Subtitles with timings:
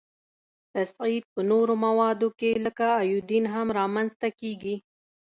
[0.75, 4.75] تصعید په نورو موادو کې لکه ایودین هم را منځ ته کیږي.